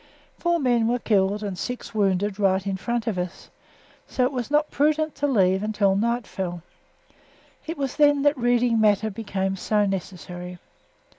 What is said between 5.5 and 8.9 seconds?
until night fell. It was then that reading